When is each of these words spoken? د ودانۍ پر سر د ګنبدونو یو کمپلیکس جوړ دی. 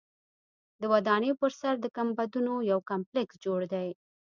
د 0.81 0.83
ودانۍ 0.93 1.31
پر 1.39 1.51
سر 1.59 1.73
د 1.81 1.85
ګنبدونو 1.97 2.53
یو 2.71 2.79
کمپلیکس 2.89 3.35
جوړ 3.45 3.59
دی. 3.73 3.87